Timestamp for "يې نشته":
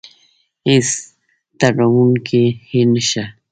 2.71-3.23